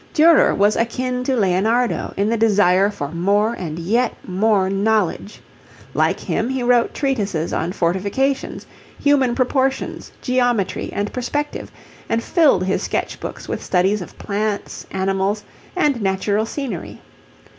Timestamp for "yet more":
3.77-4.67